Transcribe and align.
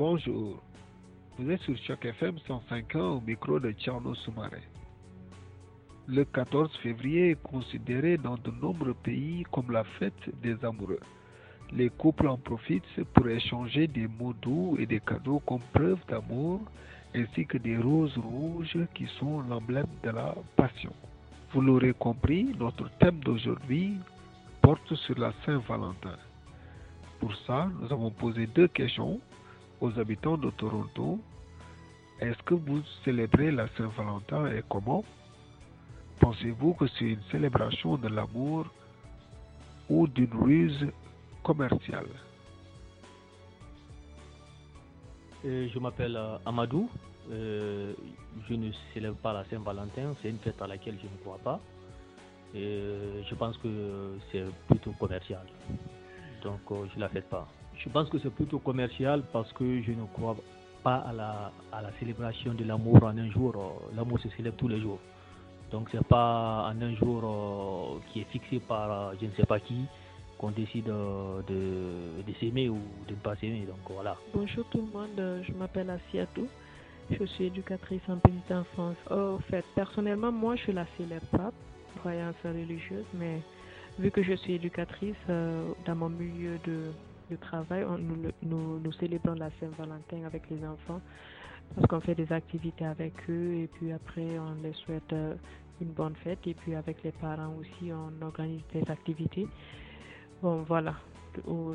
Bonjour. 0.00 0.58
Vous 1.36 1.50
êtes 1.50 1.60
sur 1.60 1.76
Choc 1.76 2.06
FM 2.06 2.38
105 2.46 2.96
ans 2.96 3.16
au 3.16 3.20
micro 3.20 3.60
de 3.60 3.70
Tcherno 3.72 4.14
Soumaré. 4.14 4.62
Le 6.06 6.24
14 6.24 6.74
février 6.78 7.32
est 7.32 7.42
considéré 7.42 8.16
dans 8.16 8.36
de 8.36 8.50
nombreux 8.62 8.94
pays 8.94 9.44
comme 9.52 9.70
la 9.70 9.84
fête 9.98 10.40
des 10.42 10.56
amoureux. 10.64 11.00
Les 11.70 11.90
couples 11.90 12.28
en 12.28 12.38
profitent 12.38 13.04
pour 13.12 13.28
échanger 13.28 13.88
des 13.88 14.08
mots 14.08 14.32
doux 14.32 14.74
et 14.78 14.86
des 14.86 15.00
cadeaux 15.00 15.40
comme 15.40 15.60
preuve 15.74 16.00
d'amour, 16.08 16.62
ainsi 17.14 17.44
que 17.44 17.58
des 17.58 17.76
roses 17.76 18.16
rouges 18.16 18.78
qui 18.94 19.06
sont 19.18 19.42
l'emblème 19.50 19.92
de 20.02 20.08
la 20.08 20.34
passion. 20.56 20.94
Vous 21.52 21.60
l'aurez 21.60 21.92
compris, 21.92 22.54
notre 22.58 22.88
thème 23.00 23.20
d'aujourd'hui 23.20 23.98
porte 24.62 24.94
sur 24.94 25.18
la 25.18 25.34
Saint-Valentin. 25.44 26.16
Pour 27.18 27.36
ça, 27.46 27.68
nous 27.82 27.92
avons 27.92 28.10
posé 28.10 28.46
deux 28.46 28.68
questions 28.68 29.20
aux 29.80 29.98
habitants 29.98 30.36
de 30.36 30.50
Toronto. 30.50 31.18
Est-ce 32.20 32.42
que 32.42 32.54
vous 32.54 32.82
célébrez 33.04 33.50
la 33.50 33.66
Saint-Valentin 33.76 34.46
et 34.52 34.62
comment? 34.68 35.04
Pensez-vous 36.20 36.74
que 36.74 36.86
c'est 36.86 37.06
une 37.06 37.22
célébration 37.30 37.96
de 37.96 38.08
l'amour 38.08 38.66
ou 39.88 40.06
d'une 40.06 40.34
ruse 40.34 40.86
commerciale? 41.42 42.08
Euh, 45.46 45.68
je 45.72 45.78
m'appelle 45.78 46.16
euh, 46.16 46.36
Amadou. 46.44 46.90
Euh, 47.30 47.94
je 48.48 48.54
ne 48.54 48.70
célèbre 48.92 49.16
pas 49.16 49.32
la 49.32 49.44
Saint-Valentin. 49.46 50.14
C'est 50.20 50.28
une 50.28 50.38
fête 50.38 50.60
à 50.60 50.66
laquelle 50.66 50.98
je 51.00 51.06
ne 51.06 51.16
crois 51.22 51.38
pas. 51.38 51.60
Je 52.52 53.34
pense 53.36 53.56
que 53.58 54.18
c'est 54.30 54.44
plutôt 54.66 54.92
commercial. 54.92 55.46
Donc 56.42 56.60
je 56.68 56.96
ne 56.96 57.00
la 57.00 57.08
fête 57.08 57.28
pas. 57.30 57.48
Je 57.82 57.88
pense 57.88 58.08
que 58.10 58.18
c'est 58.18 58.34
plutôt 58.34 58.58
commercial 58.58 59.22
parce 59.32 59.50
que 59.54 59.82
je 59.82 59.92
ne 59.92 60.04
crois 60.12 60.36
pas 60.82 60.96
à 60.96 61.12
la, 61.12 61.52
à 61.72 61.82
la 61.82 61.90
célébration 61.98 62.52
de 62.54 62.64
l'amour 62.64 63.02
en 63.02 63.16
un 63.16 63.30
jour. 63.30 63.54
Euh, 63.56 63.96
L'amour 63.96 64.18
se 64.20 64.28
célèbre 64.30 64.56
tous 64.56 64.68
les 64.68 64.80
jours. 64.80 64.98
Donc 65.72 65.88
c'est 65.92 66.04
pas 66.06 66.68
en 66.68 66.82
un 66.82 66.94
jour 66.96 67.22
euh, 67.24 68.00
qui 68.12 68.20
est 68.20 68.24
fixé 68.24 68.58
par 68.58 68.90
euh, 68.90 69.14
je 69.20 69.26
ne 69.26 69.30
sais 69.32 69.46
pas 69.46 69.60
qui 69.60 69.86
qu'on 70.36 70.50
décide 70.50 70.88
euh, 70.88 71.40
de, 71.48 72.22
de 72.26 72.38
s'aimer 72.38 72.68
ou 72.68 72.78
de 73.06 73.12
ne 73.12 73.20
pas 73.20 73.36
s'aimer. 73.36 73.64
Donc 73.66 73.78
voilà. 73.88 74.16
Bonjour 74.34 74.64
tout 74.70 74.78
le 74.78 74.98
monde, 74.98 75.42
je 75.46 75.52
m'appelle 75.52 75.90
Asiatou. 75.90 76.48
Je 77.10 77.24
suis 77.24 77.44
éducatrice 77.46 78.02
en 78.08 78.16
petite 78.18 78.50
enfance. 78.52 78.96
Au 79.10 79.38
fait, 79.50 79.64
personnellement, 79.74 80.30
moi, 80.30 80.54
je 80.54 80.70
la 80.70 80.86
célèbre 80.96 81.26
pas, 81.32 81.50
croyance 81.98 82.36
religieuse, 82.44 83.04
mais 83.14 83.40
vu 83.98 84.12
que 84.12 84.22
je 84.22 84.34
suis 84.34 84.54
éducatrice 84.54 85.16
dans 85.26 85.96
mon 85.96 86.08
milieu 86.08 86.56
de, 86.64 86.92
de 87.30 87.36
travail, 87.36 87.84
on- 87.84 87.98
nous, 87.98 88.32
nous, 88.42 88.92
célébrons 88.92 89.34
la 89.34 89.50
Saint-Valentin 89.60 90.24
avec 90.26 90.42
les 90.50 90.64
enfants 90.66 91.00
parce 91.74 91.86
qu'on 91.86 92.00
fait 92.00 92.14
des 92.14 92.30
activités 92.32 92.84
avec 92.84 93.14
eux 93.28 93.54
et 93.54 93.68
puis 93.74 93.92
après, 93.92 94.38
on 94.38 94.60
les 94.62 94.72
souhaite 94.72 95.12
euh, 95.12 95.34
une 95.80 95.92
bonne 95.92 96.14
fête 96.16 96.40
et 96.46 96.54
puis 96.54 96.74
avec 96.74 97.02
les 97.04 97.12
parents 97.12 97.54
aussi, 97.58 97.90
on 97.92 98.24
organise 98.24 98.62
des 98.72 98.82
activités. 98.90 99.46
Bon, 100.42 100.62
voilà. 100.62 100.94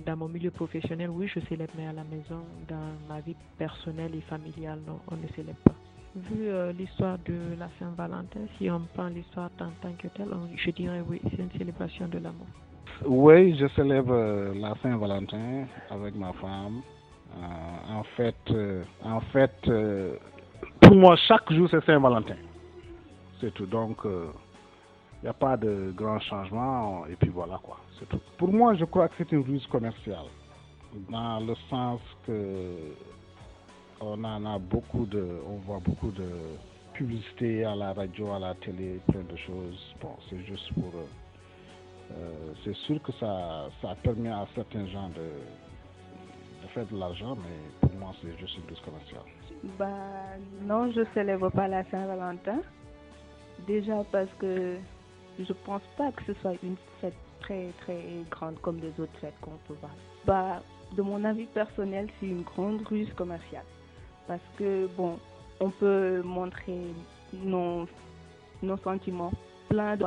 Dans 0.05 0.17
mon 0.17 0.27
milieu 0.27 0.51
professionnel, 0.51 1.09
oui, 1.09 1.27
je 1.33 1.39
célèbre, 1.47 1.71
mais 1.77 1.87
à 1.87 1.93
la 1.93 2.03
maison, 2.03 2.43
dans 2.67 2.91
ma 3.07 3.21
vie 3.21 3.35
personnelle 3.57 4.13
et 4.13 4.21
familiale, 4.21 4.79
non, 4.85 4.99
on 5.07 5.15
ne 5.15 5.27
célèbre 5.29 5.59
pas. 5.63 5.75
Vu 6.15 6.47
euh, 6.47 6.73
l'histoire 6.73 7.17
de 7.19 7.55
la 7.57 7.69
Saint-Valentin, 7.79 8.41
si 8.57 8.69
on 8.69 8.81
prend 8.93 9.07
l'histoire 9.07 9.49
en 9.61 9.71
tant 9.81 9.93
que 9.93 10.09
telle, 10.09 10.29
je 10.57 10.71
dirais 10.71 11.01
oui, 11.07 11.21
c'est 11.23 11.39
une 11.41 11.51
célébration 11.57 12.07
de 12.09 12.17
l'amour. 12.19 12.47
Oui, 13.05 13.55
je 13.57 13.67
célèbre 13.69 14.13
euh, 14.13 14.53
la 14.55 14.73
Saint-Valentin 14.81 15.65
avec 15.89 16.15
ma 16.15 16.31
femme. 16.33 16.81
Euh, 17.37 17.99
en 17.99 18.03
fait, 18.15 18.35
euh, 18.51 18.83
en 19.03 19.19
fait 19.19 19.69
pour 20.81 20.95
moi, 20.95 21.15
chaque 21.27 21.51
jour, 21.51 21.67
c'est 21.69 21.83
Saint-Valentin. 21.85 22.37
C'est 23.41 23.53
tout. 23.53 23.65
Donc, 23.65 23.97
il 24.05 25.23
n'y 25.23 25.29
a 25.29 25.33
pas 25.33 25.57
de 25.57 25.93
grand 25.95 26.19
changement. 26.19 27.05
Et 27.07 27.15
puis 27.15 27.29
voilà, 27.29 27.59
quoi. 27.61 27.77
C'est 27.99 28.07
tout. 28.07 28.19
Pour 28.37 28.51
moi, 28.53 28.75
je 28.75 28.85
crois 28.85 29.07
que 29.09 29.15
c'est 29.17 29.31
une 29.31 29.43
ruse 29.43 29.67
commerciale. 29.67 30.29
Dans 31.09 31.39
le 31.41 31.55
sens 31.69 31.99
que 32.25 32.71
on 33.99 34.23
en 34.23 34.45
a 34.45 34.59
beaucoup 34.59 35.05
de, 35.05 35.25
on 35.47 35.57
voit 35.65 35.79
beaucoup 35.79 36.11
de 36.11 36.27
publicité 36.93 37.65
à 37.65 37.75
la 37.75 37.93
radio, 37.93 38.31
à 38.33 38.39
la 38.39 38.55
télé, 38.55 38.99
plein 39.07 39.23
de 39.23 39.35
choses. 39.35 39.95
Bon, 40.01 40.15
c'est 40.29 40.39
juste 40.45 40.73
pour 40.73 40.91
c'est 42.63 42.75
sûr 42.75 43.01
que 43.01 43.11
ça, 43.13 43.67
ça 43.81 43.95
permet 44.03 44.29
à 44.29 44.47
certains 44.55 44.85
gens 44.87 45.09
de, 45.09 45.29
de 46.63 46.67
faire 46.73 46.85
de 46.85 46.97
l'argent, 46.97 47.35
mais 47.35 47.57
pour 47.81 47.97
moi, 47.97 48.11
c'est 48.21 48.37
juste 48.39 48.57
une 48.57 48.69
ruse 48.69 48.79
commerciale. 48.83 49.21
Bah 49.79 50.37
non, 50.61 50.91
je 50.91 51.01
célèbre 51.13 51.49
pas 51.49 51.67
la 51.67 51.83
Saint-Valentin. 51.85 52.59
Déjà 53.67 54.03
parce 54.11 54.29
que 54.39 54.77
je 55.39 55.53
pense 55.65 55.81
pas 55.97 56.11
que 56.11 56.23
ce 56.25 56.33
soit 56.41 56.55
une 56.61 56.75
fête 57.01 57.15
très 57.39 57.69
très 57.81 58.01
grande 58.29 58.59
comme 58.61 58.79
les 58.79 58.91
autres 58.99 59.17
fêtes 59.19 59.39
qu'on 59.41 59.57
peut 59.67 59.75
voir. 59.79 59.93
Bah 60.25 60.61
de 60.95 61.01
mon 61.01 61.23
avis 61.23 61.45
personnel, 61.45 62.09
c'est 62.19 62.27
une 62.27 62.43
grande 62.43 62.85
ruse 62.87 63.11
commerciale. 63.13 63.65
Parce 64.27 64.41
que 64.57 64.87
bon, 64.95 65.17
on 65.59 65.69
peut 65.69 66.21
montrer 66.23 66.81
nos, 67.33 67.87
nos 68.61 68.77
sentiments 68.77 69.31
plein 69.69 69.95
de 69.95 70.05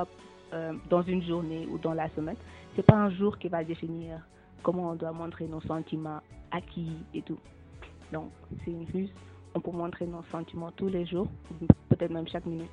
euh, 0.52 0.72
dans 0.88 1.02
une 1.02 1.22
journée 1.22 1.66
ou 1.70 1.78
dans 1.78 1.94
la 1.94 2.08
semaine. 2.10 2.36
C'est 2.76 2.86
pas 2.86 2.96
un 2.96 3.10
jour 3.10 3.38
qui 3.38 3.48
va 3.48 3.64
définir 3.64 4.20
comment 4.62 4.90
on 4.90 4.94
doit 4.94 5.12
montrer 5.12 5.46
nos 5.46 5.60
sentiments 5.62 6.20
à 6.50 6.60
qui 6.60 6.90
et 7.14 7.22
tout. 7.22 7.38
Donc 8.12 8.30
c'est 8.64 8.70
une 8.70 8.86
ruse 8.92 9.12
on 9.54 9.60
peut 9.60 9.76
montrer 9.76 10.06
nos 10.06 10.22
sentiments 10.30 10.70
tous 10.72 10.88
les 10.88 11.06
jours, 11.06 11.26
peut-être 11.88 12.10
même 12.10 12.28
chaque 12.28 12.46
minute. 12.46 12.70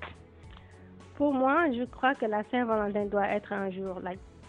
Pour 1.16 1.34
moi, 1.34 1.72
je 1.72 1.84
crois 1.86 2.16
que 2.16 2.26
la 2.26 2.44
Saint-Valentin 2.52 3.06
doit 3.06 3.28
être 3.28 3.54
un 3.54 3.72
jour. 3.72 4.00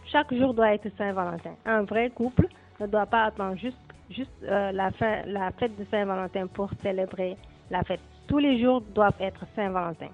chaque 0.06 0.34
jour 0.34 0.53
doit 0.53 0.75
être 0.75 0.88
Saint-Valentin. 0.98 1.54
Un 1.64 1.82
vrai 1.82 2.10
couple 2.10 2.48
ne 2.81 2.87
doit 2.87 3.06
pas 3.06 3.25
attendre 3.25 3.56
juste, 3.56 3.78
juste 4.10 4.31
euh, 4.43 4.72
la, 4.72 4.91
fin, 4.93 5.22
la 5.26 5.50
fête 5.53 5.76
de 5.78 5.84
Saint-Valentin 5.91 6.47
pour 6.48 6.70
célébrer 6.82 7.37
la 7.70 7.82
fête. 7.84 8.00
Tous 8.26 8.38
les 8.38 8.60
jours 8.60 8.81
doivent 8.94 9.20
être 9.20 9.44
Saint-Valentin. 9.54 10.08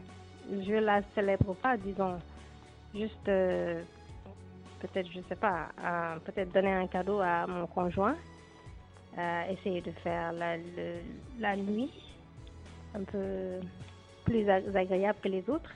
Je 0.50 0.74
la 0.74 1.00
célèbre 1.14 1.54
pas, 1.54 1.76
disons, 1.76 2.18
juste 2.94 3.28
euh, 3.28 3.82
peut-être, 4.80 5.08
je 5.10 5.20
sais 5.28 5.36
pas, 5.36 5.69
peut-être 6.25 6.53
donner 6.53 6.72
un 6.72 6.86
cadeau 6.86 7.20
à 7.20 7.47
mon 7.47 7.66
conjoint, 7.66 8.16
euh, 9.19 9.42
essayer 9.50 9.80
de 9.80 9.91
faire 9.92 10.32
la, 10.32 10.56
la 11.38 11.56
nuit 11.56 11.92
un 12.94 13.04
peu 13.04 13.60
plus 14.25 14.48
ag- 14.48 14.75
agréable 14.76 15.19
que 15.22 15.28
les 15.28 15.48
autres 15.48 15.70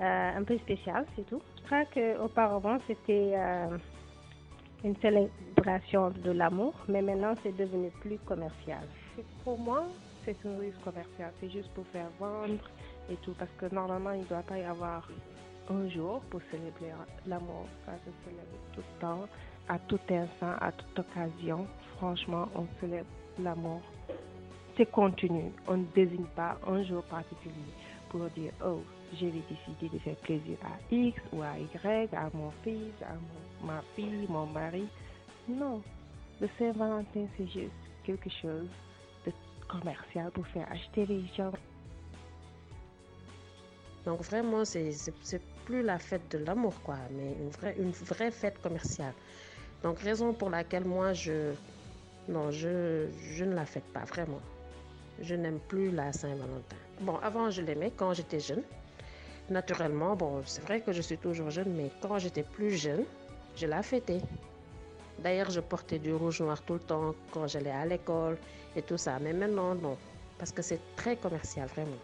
euh, 0.00 0.30
un 0.36 0.44
peu 0.44 0.56
spécial, 0.58 1.04
c'est 1.16 1.26
tout. 1.26 1.42
Je 1.58 1.62
crois 1.66 1.84
qu'auparavant, 1.86 2.78
c'était 2.86 3.34
une 4.82 4.96
célébration 4.96 6.10
de 6.10 6.30
l'amour, 6.30 6.74
mais 6.88 7.02
maintenant, 7.02 7.34
c'est 7.42 7.54
devenu 7.54 7.90
plus 8.00 8.18
commercial. 8.20 8.82
Pour 9.44 9.58
moi, 9.58 9.84
c'est 10.24 10.36
une 10.44 10.56
ruse 10.58 10.74
commerciale. 10.82 11.32
C'est 11.40 11.50
juste 11.50 11.70
pour 11.74 11.86
faire 11.88 12.08
vendre 12.18 12.64
et 13.10 13.16
tout. 13.16 13.34
Parce 13.38 13.50
que 13.58 13.72
normalement, 13.74 14.12
il 14.12 14.20
ne 14.22 14.26
doit 14.26 14.42
pas 14.42 14.58
y 14.58 14.64
avoir 14.64 15.06
un 15.68 15.88
jour 15.88 16.20
pour 16.30 16.40
célébrer 16.50 16.92
l'amour. 17.26 17.66
Ça 17.86 17.92
se 17.98 18.10
célèbre 18.24 18.48
tout 18.74 18.80
le 18.80 19.00
temps, 19.00 19.28
à 19.68 19.78
tout 19.78 20.00
instant, 20.10 20.54
à 20.60 20.72
toute 20.72 20.98
occasion. 20.98 21.66
Franchement, 21.96 22.48
on 22.54 22.66
célèbre 22.80 23.08
l'amour. 23.38 23.80
C'est 24.76 24.90
continu. 24.90 25.52
On 25.66 25.78
ne 25.78 25.84
désigne 25.94 26.26
pas 26.36 26.56
un 26.66 26.82
jour 26.84 27.02
particulier 27.04 27.54
pour 28.08 28.28
dire, 28.30 28.52
oh, 28.64 28.80
je 29.14 29.26
vais 29.26 29.42
décider 29.48 29.88
de 29.92 29.98
faire 29.98 30.16
plaisir 30.16 30.56
à 30.64 30.94
X 30.94 31.20
ou 31.32 31.42
à 31.42 31.58
Y, 31.58 32.14
à 32.14 32.30
mon 32.34 32.50
fils, 32.62 32.94
à 33.02 33.14
ma 33.64 33.82
fille, 33.94 34.26
mon 34.28 34.46
mari. 34.46 34.88
Non, 35.48 35.82
le 36.40 36.48
Saint-Valentin, 36.58 37.26
c'est 37.36 37.46
juste 37.46 37.72
quelque 38.04 38.30
chose 38.30 38.68
de 39.26 39.32
commercial 39.68 40.30
pour 40.30 40.46
faire 40.48 40.70
acheter 40.70 41.06
les 41.06 41.24
gens. 41.36 41.52
Donc 44.04 44.22
vraiment, 44.22 44.64
c'est 44.64 44.92
plus 45.70 45.82
la 45.82 46.00
fête 46.00 46.28
de 46.32 46.38
l'amour, 46.44 46.74
quoi, 46.82 46.96
mais 47.12 47.32
une 47.40 47.50
vraie, 47.50 47.76
une 47.78 47.92
vraie 47.92 48.32
fête 48.32 48.60
commerciale. 48.60 49.14
Donc 49.84 50.00
raison 50.00 50.32
pour 50.32 50.50
laquelle 50.50 50.84
moi, 50.84 51.12
je, 51.12 51.52
non, 52.28 52.50
je, 52.50 53.06
je 53.36 53.44
ne 53.44 53.54
la 53.54 53.64
fête 53.64 53.88
pas 53.92 54.04
vraiment. 54.04 54.40
Je 55.22 55.36
n'aime 55.36 55.60
plus 55.68 55.92
la 55.92 56.12
Saint-Valentin. 56.12 56.80
Bon, 57.02 57.16
avant, 57.22 57.50
je 57.50 57.62
l'aimais 57.62 57.92
quand 57.96 58.12
j'étais 58.14 58.40
jeune. 58.40 58.64
Naturellement, 59.48 60.16
bon, 60.16 60.42
c'est 60.44 60.62
vrai 60.62 60.80
que 60.80 60.92
je 60.92 61.02
suis 61.02 61.18
toujours 61.18 61.50
jeune, 61.50 61.72
mais 61.76 61.88
quand 62.02 62.18
j'étais 62.18 62.42
plus 62.42 62.72
jeune, 62.72 63.04
je 63.56 63.66
la 63.66 63.82
fêtais. 63.84 64.20
D'ailleurs, 65.20 65.50
je 65.50 65.60
portais 65.60 66.00
du 66.00 66.12
rouge 66.12 66.40
noir 66.40 66.60
tout 66.62 66.74
le 66.74 66.80
temps 66.80 67.14
quand 67.30 67.46
j'allais 67.46 67.70
à 67.70 67.86
l'école 67.86 68.38
et 68.74 68.82
tout 68.82 68.98
ça. 68.98 69.18
Mais 69.20 69.32
maintenant, 69.32 69.76
non, 69.76 69.96
parce 70.36 70.50
que 70.50 70.62
c'est 70.62 70.80
très 70.96 71.16
commercial, 71.16 71.68
vraiment. 71.68 72.00